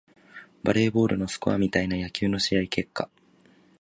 [0.63, 3.07] バレーボールのスコアみたいな野球の試合結果